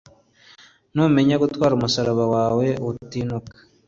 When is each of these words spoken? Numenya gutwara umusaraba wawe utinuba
Numenya 0.93 1.35
gutwara 1.43 1.73
umusaraba 1.75 2.25
wawe 2.35 2.67
utinuba 2.89 3.49